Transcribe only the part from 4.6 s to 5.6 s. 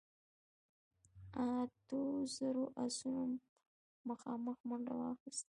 منډه واخيسته.